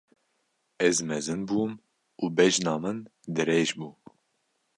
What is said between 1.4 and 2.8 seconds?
bûm û bejna